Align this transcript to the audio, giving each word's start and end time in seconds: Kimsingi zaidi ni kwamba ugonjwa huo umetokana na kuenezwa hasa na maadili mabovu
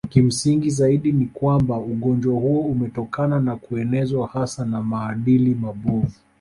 Kimsingi 0.09 0.69
zaidi 0.69 1.11
ni 1.11 1.25
kwamba 1.25 1.77
ugonjwa 1.77 2.33
huo 2.33 2.61
umetokana 2.61 3.39
na 3.39 3.55
kuenezwa 3.55 4.27
hasa 4.27 4.65
na 4.65 4.83
maadili 4.83 5.55
mabovu 5.55 6.11